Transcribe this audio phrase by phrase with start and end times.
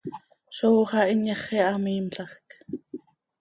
[0.57, 2.47] Zó xah inyaxii hamiimlajc.